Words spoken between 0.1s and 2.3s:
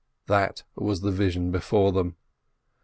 That was the vision before them.